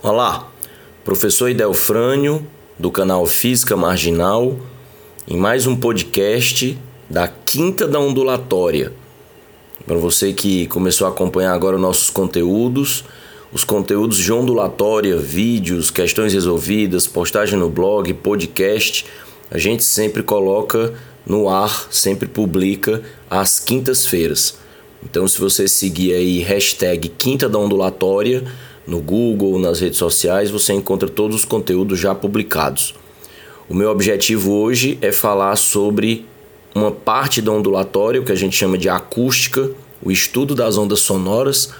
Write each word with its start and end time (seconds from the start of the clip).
Olá, 0.00 0.48
professor 1.04 1.50
Idelfrânio, 1.50 2.46
do 2.78 2.88
canal 2.88 3.26
Física 3.26 3.76
Marginal, 3.76 4.56
em 5.26 5.36
mais 5.36 5.66
um 5.66 5.74
podcast 5.74 6.78
da 7.10 7.26
Quinta 7.26 7.84
da 7.84 7.98
Ondulatória. 7.98 8.92
Para 9.84 9.96
você 9.96 10.32
que 10.32 10.68
começou 10.68 11.04
a 11.04 11.10
acompanhar 11.10 11.52
agora 11.52 11.76
nossos 11.76 12.10
conteúdos, 12.10 13.04
os 13.52 13.64
conteúdos 13.64 14.18
de 14.18 14.32
ondulatória, 14.32 15.16
vídeos, 15.16 15.90
questões 15.90 16.32
resolvidas, 16.32 17.08
postagem 17.08 17.58
no 17.58 17.68
blog, 17.68 18.14
podcast, 18.14 19.04
a 19.50 19.58
gente 19.58 19.82
sempre 19.82 20.22
coloca 20.22 20.94
no 21.26 21.48
ar, 21.48 21.88
sempre 21.90 22.28
publica 22.28 23.02
às 23.28 23.58
quintas-feiras. 23.58 24.58
Então, 25.02 25.26
se 25.26 25.40
você 25.40 25.66
seguir 25.66 26.12
aí 26.12 26.38
hashtag 26.38 27.08
Quinta 27.08 27.48
da 27.48 27.58
Ondulatória, 27.58 28.44
no 28.88 29.02
Google, 29.02 29.58
nas 29.58 29.80
redes 29.80 29.98
sociais, 29.98 30.50
você 30.50 30.72
encontra 30.72 31.06
todos 31.10 31.36
os 31.36 31.44
conteúdos 31.44 32.00
já 32.00 32.14
publicados. 32.14 32.94
O 33.68 33.74
meu 33.74 33.90
objetivo 33.90 34.54
hoje 34.54 34.96
é 35.02 35.12
falar 35.12 35.56
sobre 35.56 36.24
uma 36.74 36.90
parte 36.90 37.42
da 37.42 37.52
ondulatória, 37.52 38.18
o 38.18 38.24
que 38.24 38.32
a 38.32 38.36
gente 38.36 38.56
chama 38.56 38.78
de 38.78 38.88
acústica, 38.88 39.70
o 40.02 40.10
estudo 40.10 40.54
das 40.54 40.78
ondas 40.78 41.00
sonoras, 41.00 41.70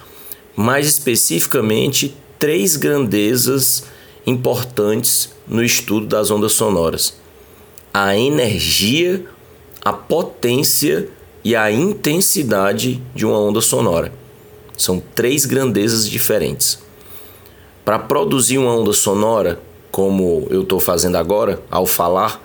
mais 0.54 0.86
especificamente 0.86 2.14
três 2.38 2.76
grandezas 2.76 3.84
importantes 4.26 5.32
no 5.46 5.64
estudo 5.64 6.06
das 6.06 6.30
ondas 6.30 6.52
sonoras: 6.52 7.16
a 7.94 8.18
energia, 8.18 9.24
a 9.82 9.94
potência 9.94 11.08
e 11.42 11.56
a 11.56 11.72
intensidade 11.72 13.02
de 13.14 13.24
uma 13.24 13.38
onda 13.38 13.62
sonora. 13.62 14.12
São 14.76 15.02
três 15.14 15.46
grandezas 15.46 16.06
diferentes. 16.06 16.86
Para 17.88 17.98
produzir 17.98 18.58
uma 18.58 18.76
onda 18.76 18.92
sonora, 18.92 19.58
como 19.90 20.46
eu 20.50 20.60
estou 20.60 20.78
fazendo 20.78 21.16
agora 21.16 21.62
ao 21.70 21.86
falar, 21.86 22.38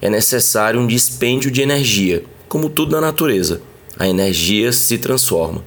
é 0.00 0.08
necessário 0.08 0.78
um 0.78 0.86
dispêndio 0.86 1.50
de 1.50 1.60
energia, 1.60 2.22
como 2.48 2.70
tudo 2.70 2.92
na 2.92 3.00
natureza. 3.00 3.60
A 3.98 4.06
energia 4.06 4.70
se 4.70 4.96
transforma. 4.96 5.64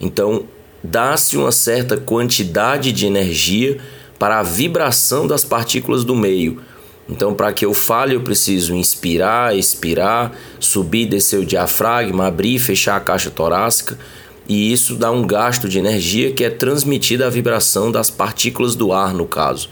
Então, 0.00 0.46
dá-se 0.82 1.36
uma 1.36 1.52
certa 1.52 1.96
quantidade 1.96 2.90
de 2.90 3.06
energia 3.06 3.78
para 4.18 4.40
a 4.40 4.42
vibração 4.42 5.28
das 5.28 5.44
partículas 5.44 6.02
do 6.02 6.16
meio. 6.16 6.60
Então, 7.08 7.32
para 7.34 7.52
que 7.52 7.64
eu 7.64 7.72
fale, 7.72 8.16
eu 8.16 8.22
preciso 8.22 8.74
inspirar, 8.74 9.56
expirar, 9.56 10.32
subir, 10.58 11.06
descer 11.06 11.38
o 11.38 11.46
diafragma, 11.46 12.26
abrir 12.26 12.56
e 12.56 12.58
fechar 12.58 12.96
a 12.96 13.00
caixa 13.00 13.30
torácica 13.30 13.96
e 14.50 14.72
isso 14.72 14.96
dá 14.96 15.12
um 15.12 15.24
gasto 15.24 15.68
de 15.68 15.78
energia 15.78 16.32
que 16.32 16.42
é 16.42 16.50
transmitida 16.50 17.24
à 17.24 17.30
vibração 17.30 17.92
das 17.92 18.10
partículas 18.10 18.74
do 18.74 18.92
ar, 18.92 19.14
no 19.14 19.24
caso. 19.24 19.68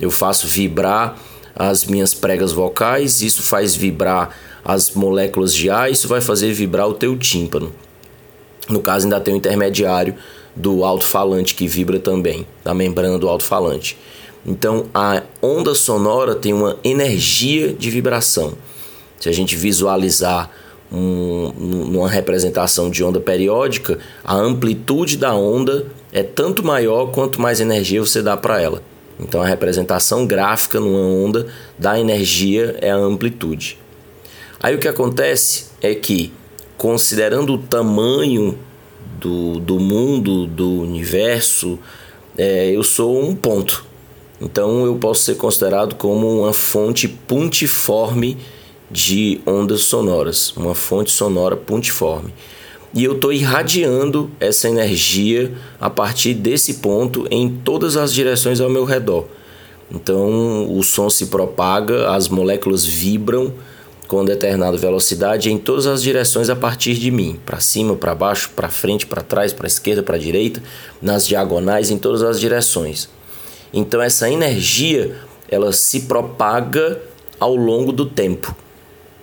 Eu 0.00 0.10
faço 0.10 0.48
vibrar 0.48 1.16
as 1.54 1.84
minhas 1.84 2.12
pregas 2.12 2.50
vocais, 2.50 3.22
isso 3.22 3.40
faz 3.40 3.76
vibrar 3.76 4.36
as 4.64 4.90
moléculas 4.94 5.54
de 5.54 5.70
ar, 5.70 5.88
isso 5.92 6.08
vai 6.08 6.20
fazer 6.20 6.52
vibrar 6.52 6.88
o 6.88 6.94
teu 6.94 7.16
tímpano. 7.16 7.72
No 8.68 8.80
caso, 8.82 9.06
ainda 9.06 9.20
tem 9.20 9.32
o 9.32 9.36
intermediário 9.36 10.16
do 10.56 10.82
alto-falante 10.82 11.54
que 11.54 11.68
vibra 11.68 12.00
também, 12.00 12.44
da 12.64 12.74
membrana 12.74 13.16
do 13.16 13.28
alto-falante. 13.28 13.96
Então, 14.44 14.86
a 14.92 15.22
onda 15.40 15.72
sonora 15.72 16.34
tem 16.34 16.52
uma 16.52 16.76
energia 16.82 17.72
de 17.72 17.88
vibração. 17.90 18.54
Se 19.20 19.28
a 19.28 19.32
gente 19.32 19.54
visualizar 19.54 20.50
um, 20.92 21.52
numa 21.56 22.08
representação 22.08 22.90
de 22.90 23.04
onda 23.04 23.20
periódica, 23.20 23.98
a 24.24 24.34
amplitude 24.34 25.16
da 25.16 25.34
onda 25.34 25.86
é 26.12 26.22
tanto 26.22 26.64
maior 26.64 27.06
quanto 27.12 27.40
mais 27.40 27.60
energia 27.60 28.00
você 28.00 28.22
dá 28.22 28.36
para 28.36 28.60
ela. 28.60 28.82
Então 29.18 29.42
a 29.42 29.46
representação 29.46 30.26
gráfica 30.26 30.80
numa 30.80 30.98
onda 30.98 31.46
da 31.78 31.98
energia 32.00 32.76
é 32.80 32.90
a 32.90 32.96
amplitude. 32.96 33.78
Aí 34.62 34.74
o 34.74 34.78
que 34.78 34.88
acontece 34.88 35.66
é 35.80 35.94
que, 35.94 36.32
considerando 36.76 37.54
o 37.54 37.58
tamanho 37.58 38.58
do, 39.18 39.60
do 39.60 39.78
mundo, 39.78 40.46
do 40.46 40.80
universo, 40.80 41.78
é, 42.36 42.70
eu 42.70 42.82
sou 42.82 43.22
um 43.22 43.34
ponto. 43.34 43.84
Então 44.40 44.86
eu 44.86 44.96
posso 44.96 45.22
ser 45.22 45.36
considerado 45.36 45.94
como 45.94 46.40
uma 46.40 46.52
fonte 46.52 47.06
pontiforme 47.06 48.38
de 48.90 49.40
ondas 49.46 49.82
sonoras, 49.82 50.52
uma 50.56 50.74
fonte 50.74 51.12
sonora 51.12 51.56
pontiforme. 51.56 52.32
E 52.92 53.04
eu 53.04 53.12
estou 53.12 53.32
irradiando 53.32 54.28
essa 54.40 54.68
energia 54.68 55.52
a 55.80 55.88
partir 55.88 56.34
desse 56.34 56.74
ponto 56.74 57.24
em 57.30 57.48
todas 57.48 57.96
as 57.96 58.12
direções 58.12 58.60
ao 58.60 58.68
meu 58.68 58.84
redor. 58.84 59.26
Então 59.92 60.76
o 60.76 60.82
som 60.82 61.08
se 61.08 61.26
propaga, 61.26 62.10
as 62.10 62.28
moléculas 62.28 62.84
vibram 62.84 63.52
com 64.08 64.24
determinada 64.24 64.76
velocidade 64.76 65.52
em 65.52 65.56
todas 65.56 65.86
as 65.86 66.02
direções 66.02 66.50
a 66.50 66.56
partir 66.56 66.94
de 66.94 67.12
mim, 67.12 67.38
para 67.46 67.60
cima, 67.60 67.94
para 67.94 68.12
baixo, 68.12 68.50
para 68.56 68.68
frente, 68.68 69.06
para 69.06 69.22
trás, 69.22 69.52
para 69.52 69.68
esquerda, 69.68 70.02
para 70.02 70.18
direita, 70.18 70.60
nas 71.00 71.28
diagonais, 71.28 71.90
em 71.90 71.98
todas 71.98 72.22
as 72.22 72.40
direções. 72.40 73.08
Então 73.72 74.02
essa 74.02 74.28
energia 74.28 75.16
ela 75.48 75.72
se 75.72 76.02
propaga 76.02 77.00
ao 77.38 77.54
longo 77.54 77.92
do 77.92 78.04
tempo 78.04 78.52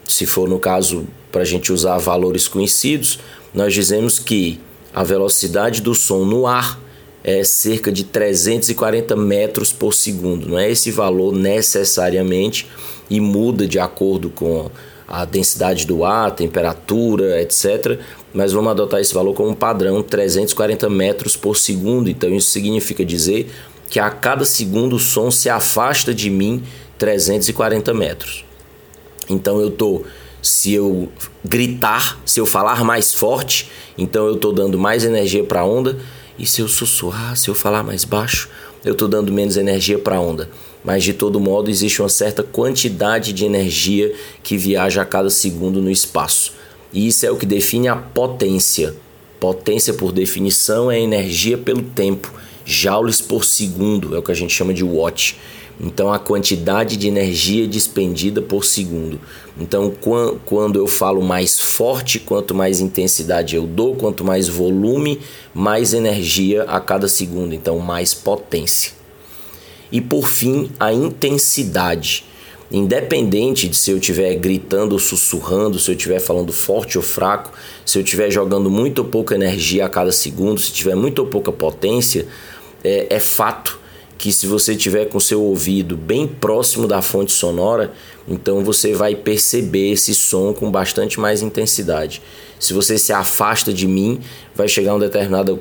se 0.08 0.26
for 0.26 0.48
no 0.48 0.60
caso 0.60 1.06
para 1.32 1.42
a 1.42 1.46
gente 1.46 1.72
usar 1.72 1.98
valores 1.98 2.48
conhecidos, 2.48 3.20
nós 3.54 3.74
dizemos 3.74 4.20
que 4.20 4.60
a 4.94 5.04
velocidade 5.04 5.82
do 5.82 5.94
som 5.94 6.26
no 6.26 6.48
ar 6.48 6.80
é 7.24 7.44
cerca 7.44 7.92
de 7.92 8.06
340 8.06 9.16
metros 9.16 9.74
por 9.74 9.94
segundo. 9.94 10.48
Não 10.48 10.58
é 10.58 10.72
esse 10.72 10.92
valor 10.92 11.34
necessariamente 11.34 12.68
e 13.10 13.20
muda 13.20 13.68
de 13.68 13.80
acordo 13.80 14.30
com 14.30 14.72
a 15.08 15.26
densidade 15.26 15.86
do 15.86 16.04
ar, 16.04 16.32
temperatura, 16.32 17.42
etc. 17.42 18.00
Mas 18.34 18.54
vamos 18.54 18.72
adotar 18.72 19.00
esse 19.00 19.14
valor 19.14 19.34
como 19.34 19.56
padrão, 19.56 20.02
340 20.02 20.90
metros 20.90 21.36
por 21.36 21.58
segundo. 21.58 22.10
Então 22.10 22.34
isso 22.34 22.50
significa 22.50 23.06
dizer 23.06 23.52
que 23.90 24.00
a 24.00 24.10
cada 24.10 24.46
segundo 24.46 24.96
o 24.96 25.00
som 25.00 25.30
se 25.30 25.50
afasta 25.50 26.14
de 26.14 26.30
mim 26.30 26.64
340 26.98 27.94
metros. 27.94 28.47
Então 29.30 29.60
eu 29.60 29.72
tô 29.72 30.04
se 30.42 30.74
eu 30.74 31.10
gritar, 31.44 32.20
se 32.26 32.40
eu 32.40 32.46
falar 32.46 32.84
mais 32.84 33.14
forte, 33.14 33.70
então 33.98 34.26
eu 34.28 34.36
estou 34.36 34.54
dando 34.54 34.78
mais 34.78 35.04
energia 35.04 35.44
para 35.44 35.62
a 35.62 35.66
onda. 35.66 35.98
E 36.38 36.46
se 36.46 36.62
eu 36.62 36.68
sussurrar, 36.68 37.36
se 37.36 37.50
eu 37.50 37.56
falar 37.56 37.84
mais 37.84 38.04
baixo, 38.04 38.50
eu 38.86 38.94
estou 38.94 39.08
dando 39.08 39.32
menos 39.32 39.58
energia 39.58 39.98
para 39.98 40.18
a 40.18 40.22
onda. 40.22 40.50
Mas 40.84 41.04
de 41.04 41.14
todo 41.14 41.40
modo, 41.40 41.70
existe 41.70 42.02
uma 42.02 42.10
certa 42.10 42.44
quantidade 42.44 43.34
de 43.34 43.44
energia 43.44 44.14
que 44.44 44.56
viaja 44.56 45.02
a 45.02 45.06
cada 45.06 45.30
segundo 45.30 45.82
no 45.82 45.90
espaço. 45.90 46.54
E 46.94 47.08
isso 47.08 47.26
é 47.26 47.32
o 47.32 47.36
que 47.36 47.46
define 47.46 47.88
a 47.88 47.96
potência. 47.96 48.96
Potência, 49.40 49.94
por 49.94 50.12
definição, 50.12 50.90
é 50.90 51.00
energia 51.00 51.58
pelo 51.58 51.82
tempo. 51.82 52.32
Joules 52.64 53.20
por 53.20 53.44
segundo 53.44 54.16
é 54.16 54.20
o 54.20 54.24
que 54.24 54.32
a 54.32 54.36
gente 54.36 54.54
chama 54.54 54.74
de 54.74 54.84
watt. 54.84 55.38
Então, 55.80 56.12
a 56.12 56.18
quantidade 56.18 56.98
de 56.98 57.08
energia 57.08 57.68
despendida 57.68 58.42
por 58.42 58.66
segundo. 58.66 59.20
Então, 59.60 59.94
quando 60.44 60.80
eu 60.80 60.88
falo 60.88 61.22
mais 61.22 61.60
forte, 61.60 62.20
quanto 62.20 62.56
mais 62.56 62.80
intensidade 62.80 63.56
eu 63.56 63.68
dou, 63.68 63.96
quanto 63.96 64.24
mais 64.24 64.48
volume, 64.48 65.20
mais 65.54 65.94
energia 65.94 66.64
a 66.64 66.80
cada 66.80 67.08
segundo. 67.08 67.54
Então, 67.54 67.78
mais 67.78 68.14
potência. 68.14 68.94
E 69.92 70.02
por 70.02 70.28
fim, 70.28 70.72
a 70.80 70.92
intensidade. 70.92 72.26
Independente 72.72 73.70
de 73.70 73.78
se 73.78 73.92
eu 73.92 73.98
estiver 73.98 74.34
gritando 74.36 74.94
ou 74.94 75.00
sussurrando, 75.00 75.80
se 75.80 75.92
eu 75.92 75.96
estiver 75.96 76.20
falando 76.20 76.52
forte 76.52 76.98
ou 76.98 77.04
fraco, 77.04 77.54
se 77.86 77.98
eu 77.98 78.04
estiver 78.04 78.30
jogando 78.32 78.70
muito 78.70 79.00
ou 79.00 79.06
pouca 79.06 79.36
energia 79.36 79.86
a 79.86 79.90
cada 79.90 80.12
segundo, 80.12 80.60
se 80.60 80.74
tiver 80.74 80.96
muito 80.96 81.20
ou 81.20 81.28
pouca 81.28 81.52
potência, 81.52 82.28
é, 82.84 83.08
é 83.12 83.20
fato 83.20 83.80
que 84.18 84.32
se 84.34 84.48
você 84.48 84.76
tiver 84.76 85.06
com 85.06 85.20
seu 85.20 85.42
ouvido 85.42 85.96
bem 85.96 86.28
próximo 86.28 86.88
da 86.88 87.02
fonte 87.02 87.32
sonora, 87.32 87.94
então 88.28 88.64
você 88.64 88.94
vai 88.94 89.16
perceber 89.16 89.92
esse 89.92 90.14
som 90.16 90.54
com 90.54 90.72
bastante 90.72 91.20
mais 91.20 91.42
intensidade. 91.42 92.22
Se 92.60 92.74
você 92.74 92.98
se 92.98 93.14
afasta 93.14 93.72
de 93.72 93.88
mim, 93.88 94.20
vai 94.56 94.68
chegar 94.68 94.94
uma 94.94 95.00
determinada 95.00 95.58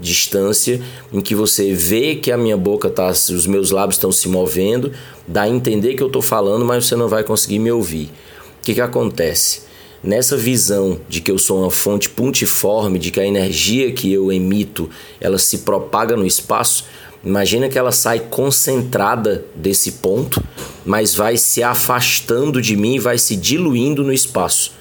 distância 0.00 0.80
em 1.12 1.20
que 1.20 1.34
você 1.34 1.72
vê 1.72 2.14
que 2.14 2.30
a 2.30 2.36
minha 2.36 2.56
boca 2.56 2.88
tá, 2.88 3.08
os 3.08 3.46
meus 3.46 3.70
lábios 3.70 3.96
estão 3.96 4.12
se 4.12 4.28
movendo, 4.28 4.92
dá 5.26 5.42
a 5.42 5.48
entender 5.48 5.94
que 5.94 6.02
eu 6.02 6.06
estou 6.06 6.22
falando, 6.22 6.64
mas 6.64 6.86
você 6.86 6.94
não 6.94 7.08
vai 7.08 7.24
conseguir 7.24 7.58
me 7.58 7.70
ouvir. 7.70 8.10
O 8.60 8.62
que, 8.62 8.74
que 8.74 8.80
acontece? 8.80 9.62
Nessa 10.02 10.36
visão 10.36 11.00
de 11.08 11.20
que 11.20 11.30
eu 11.30 11.38
sou 11.38 11.62
uma 11.62 11.70
fonte 11.70 12.08
pontiforme, 12.08 12.98
de 12.98 13.10
que 13.10 13.18
a 13.18 13.26
energia 13.26 13.90
que 13.90 14.12
eu 14.12 14.30
emito 14.30 14.88
ela 15.20 15.38
se 15.38 15.58
propaga 15.58 16.16
no 16.16 16.24
espaço, 16.24 16.84
Imagina 17.24 17.68
que 17.68 17.78
ela 17.78 17.92
sai 17.92 18.20
concentrada 18.20 19.44
desse 19.54 19.92
ponto, 19.92 20.42
mas 20.84 21.14
vai 21.14 21.36
se 21.36 21.62
afastando 21.62 22.62
de 22.62 22.76
mim, 22.76 22.98
vai 22.98 23.18
se 23.18 23.36
diluindo 23.36 24.04
no 24.04 24.12
espaço. 24.12 24.72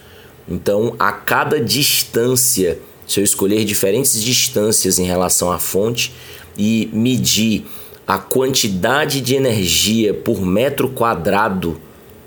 Então, 0.48 0.96
a 0.98 1.12
cada 1.12 1.60
distância, 1.60 2.80
se 3.08 3.20
eu 3.20 3.24
escolher 3.24 3.66
diferentes 3.66 4.22
distâncias 4.22 5.00
em 5.00 5.06
relação 5.06 5.52
à 5.52 5.60
fonte 5.60 6.14
e 6.58 6.90
medir 6.94 7.66
a 8.06 8.18
quantidade 8.18 9.20
de 9.20 9.36
energia 9.36 10.14
por 10.14 10.42
metro 10.42 10.90
quadrado, 10.90 11.82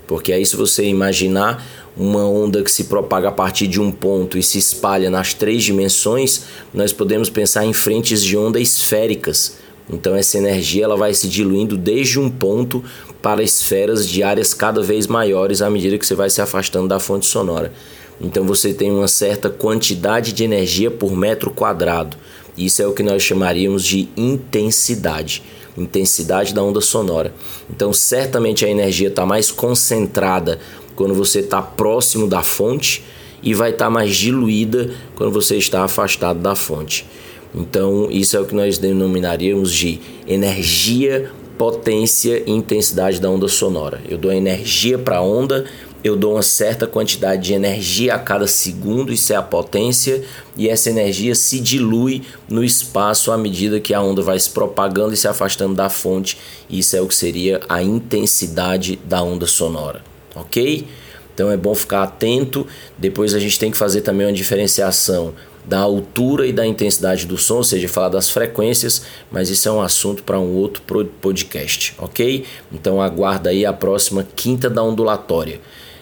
porque 0.05 0.31
aí 0.31 0.45
se 0.45 0.55
você 0.55 0.85
imaginar 0.85 1.65
uma 1.95 2.23
onda 2.27 2.61
que 2.63 2.71
se 2.71 2.83
propaga 2.85 3.29
a 3.29 3.31
partir 3.31 3.67
de 3.67 3.81
um 3.81 3.91
ponto 3.91 4.37
e 4.37 4.43
se 4.43 4.57
espalha 4.57 5.09
nas 5.09 5.33
três 5.33 5.63
dimensões, 5.63 6.43
nós 6.73 6.93
podemos 6.93 7.29
pensar 7.29 7.65
em 7.65 7.73
frentes 7.73 8.23
de 8.23 8.37
onda 8.37 8.59
esféricas. 8.59 9.57
Então 9.91 10.15
essa 10.15 10.37
energia 10.37 10.85
ela 10.85 10.95
vai 10.95 11.13
se 11.13 11.27
diluindo 11.27 11.77
desde 11.77 12.19
um 12.19 12.29
ponto 12.29 12.83
para 13.21 13.43
esferas 13.43 14.07
de 14.07 14.23
áreas 14.23 14.53
cada 14.53 14.81
vez 14.81 15.05
maiores 15.05 15.61
à 15.61 15.69
medida 15.69 15.97
que 15.97 16.05
você 16.05 16.15
vai 16.15 16.29
se 16.29 16.41
afastando 16.41 16.87
da 16.87 16.99
fonte 16.99 17.25
sonora. 17.25 17.71
Então 18.19 18.45
você 18.45 18.73
tem 18.73 18.91
uma 18.91 19.07
certa 19.07 19.49
quantidade 19.49 20.31
de 20.31 20.43
energia 20.43 20.89
por 20.89 21.15
metro 21.15 21.51
quadrado. 21.51 22.15
Isso 22.57 22.81
é 22.81 22.87
o 22.87 22.93
que 22.93 23.03
nós 23.03 23.23
chamaríamos 23.23 23.83
de 23.83 24.09
intensidade, 24.15 25.43
intensidade 25.77 26.53
da 26.53 26.63
onda 26.63 26.81
sonora. 26.81 27.33
Então 27.69 27.91
certamente 27.91 28.63
a 28.65 28.69
energia 28.69 29.07
está 29.07 29.25
mais 29.25 29.51
concentrada 29.51 30.59
quando 30.95 31.13
você 31.13 31.39
está 31.39 31.61
próximo 31.61 32.27
da 32.27 32.43
fonte 32.43 33.03
e 33.41 33.53
vai 33.53 33.71
estar 33.71 33.85
tá 33.85 33.91
mais 33.91 34.15
diluída 34.15 34.91
quando 35.15 35.31
você 35.31 35.57
está 35.57 35.83
afastado 35.83 36.39
da 36.39 36.55
fonte. 36.55 37.05
Então, 37.53 38.09
isso 38.09 38.37
é 38.37 38.39
o 38.39 38.45
que 38.45 38.55
nós 38.55 38.77
denominaríamos 38.77 39.73
de 39.73 39.99
energia, 40.27 41.31
potência 41.57 42.43
e 42.45 42.51
intensidade 42.51 43.19
da 43.19 43.29
onda 43.29 43.47
sonora. 43.47 44.01
Eu 44.09 44.17
dou 44.17 44.31
energia 44.31 44.97
para 44.97 45.17
a 45.17 45.21
onda, 45.21 45.65
eu 46.03 46.15
dou 46.15 46.33
uma 46.33 46.41
certa 46.41 46.87
quantidade 46.87 47.43
de 47.43 47.53
energia 47.53 48.15
a 48.15 48.19
cada 48.19 48.47
segundo, 48.47 49.13
isso 49.13 49.31
é 49.31 49.35
a 49.35 49.41
potência, 49.41 50.23
e 50.57 50.67
essa 50.67 50.89
energia 50.89 51.35
se 51.35 51.59
dilui 51.59 52.23
no 52.49 52.63
espaço 52.63 53.31
à 53.31 53.37
medida 53.37 53.79
que 53.79 53.93
a 53.93 54.01
onda 54.01 54.21
vai 54.21 54.39
se 54.39 54.49
propagando 54.49 55.13
e 55.13 55.17
se 55.17 55.27
afastando 55.27 55.75
da 55.75 55.89
fonte. 55.89 56.37
Isso 56.69 56.95
é 56.95 57.01
o 57.01 57.07
que 57.07 57.13
seria 57.13 57.61
a 57.69 57.83
intensidade 57.83 58.99
da 59.05 59.21
onda 59.21 59.45
sonora, 59.45 60.01
ok? 60.35 60.87
Então 61.33 61.51
é 61.51 61.57
bom 61.57 61.75
ficar 61.75 62.03
atento. 62.03 62.65
Depois 62.97 63.33
a 63.33 63.39
gente 63.39 63.59
tem 63.59 63.71
que 63.71 63.77
fazer 63.77 64.01
também 64.01 64.25
uma 64.25 64.33
diferenciação 64.33 65.33
da 65.65 65.79
altura 65.79 66.47
e 66.47 66.53
da 66.53 66.65
intensidade 66.65 67.25
do 67.25 67.37
som, 67.37 67.57
ou 67.57 67.63
seja, 67.63 67.87
falar 67.87 68.09
das 68.09 68.29
frequências, 68.29 69.03
mas 69.31 69.49
isso 69.49 69.67
é 69.67 69.71
um 69.71 69.81
assunto 69.81 70.23
para 70.23 70.39
um 70.39 70.55
outro 70.55 70.81
podcast, 71.21 71.93
ok? 71.97 72.45
Então 72.71 73.01
aguarda 73.01 73.49
aí 73.49 73.65
a 73.65 73.73
próxima 73.73 74.27
quinta 74.35 74.69
da 74.69 74.83
ondulatória. 74.83 75.59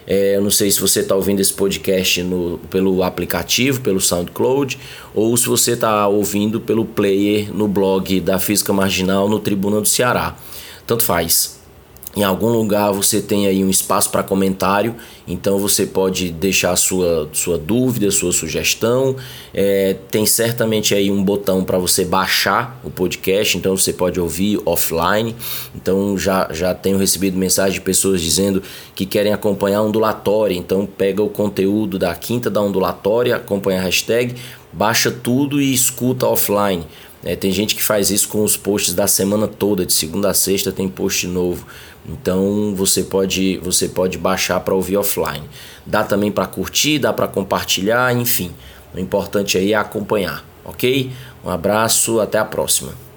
É, 0.07 0.37
eu 0.37 0.41
não 0.41 0.49
sei 0.49 0.71
se 0.71 0.81
você 0.81 1.01
está 1.01 1.15
ouvindo 1.15 1.39
esse 1.39 1.53
podcast 1.53 2.23
no, 2.23 2.57
pelo 2.69 3.03
aplicativo, 3.03 3.81
pelo 3.81 4.01
SoundCloud, 4.01 4.79
ou 5.13 5.37
se 5.37 5.45
você 5.45 5.73
está 5.73 6.07
ouvindo 6.07 6.59
pelo 6.59 6.83
player 6.83 7.53
no 7.53 7.67
blog 7.67 8.19
da 8.19 8.39
Física 8.39 8.73
Marginal 8.73 9.29
no 9.29 9.39
Tribuna 9.39 9.79
do 9.79 9.87
Ceará. 9.87 10.35
Tanto 10.87 11.03
faz 11.03 11.58
em 12.19 12.23
algum 12.23 12.49
lugar 12.49 12.91
você 12.91 13.21
tem 13.21 13.47
aí 13.47 13.63
um 13.63 13.69
espaço 13.69 14.09
para 14.09 14.21
comentário, 14.21 14.93
então 15.25 15.57
você 15.57 15.85
pode 15.85 16.31
deixar 16.31 16.75
sua, 16.75 17.29
sua 17.31 17.57
dúvida, 17.57 18.11
sua 18.11 18.33
sugestão. 18.33 19.15
É, 19.53 19.95
tem 20.11 20.25
certamente 20.25 20.93
aí 20.93 21.09
um 21.09 21.23
botão 21.23 21.63
para 21.63 21.77
você 21.77 22.03
baixar 22.03 22.77
o 22.83 22.89
podcast, 22.89 23.57
então 23.57 23.77
você 23.77 23.93
pode 23.93 24.19
ouvir 24.19 24.59
offline. 24.65 25.33
Então 25.73 26.17
já, 26.17 26.49
já 26.51 26.75
tenho 26.75 26.97
recebido 26.97 27.37
mensagem 27.37 27.75
de 27.75 27.81
pessoas 27.81 28.19
dizendo 28.19 28.61
que 28.93 29.05
querem 29.05 29.31
acompanhar 29.31 29.79
a 29.79 29.83
ondulatória, 29.83 30.55
então 30.55 30.85
pega 30.85 31.23
o 31.23 31.29
conteúdo 31.29 31.97
da 31.97 32.13
quinta 32.15 32.49
da 32.49 32.61
ondulatória, 32.61 33.37
acompanha 33.37 33.79
a 33.79 33.83
hashtag, 33.83 34.35
baixa 34.73 35.09
tudo 35.09 35.61
e 35.61 35.73
escuta 35.73 36.27
offline. 36.27 36.85
É, 37.23 37.35
tem 37.35 37.51
gente 37.51 37.75
que 37.75 37.83
faz 37.83 38.09
isso 38.09 38.29
com 38.29 38.43
os 38.43 38.55
posts 38.55 38.93
da 38.93 39.07
semana 39.07 39.47
toda, 39.47 39.85
de 39.85 39.91
segunda 39.91 40.29
a 40.29 40.33
sexta 40.33 40.71
tem 40.71 40.87
post 40.87 41.27
novo. 41.27 41.65
Então 42.07 42.73
você 42.75 43.03
pode 43.03 43.57
você 43.57 43.89
pode 43.89 44.17
baixar 44.17 44.59
para 44.61 44.73
ouvir 44.73 44.97
offline. 44.97 45.43
Dá 45.85 46.03
também 46.03 46.31
para 46.31 46.47
curtir, 46.47 46.99
dá 46.99 47.11
para 47.11 47.27
compartilhar, 47.27 48.15
enfim. 48.15 48.51
O 48.93 48.99
importante 48.99 49.57
aí 49.57 49.73
é 49.73 49.75
acompanhar, 49.75 50.45
ok? 50.63 51.11
Um 51.43 51.49
abraço, 51.49 52.19
até 52.19 52.37
a 52.37 52.45
próxima. 52.45 53.08